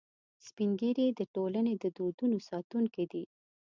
[0.45, 3.23] سپین ږیری د ټولنې د دودونو ساتونکي دي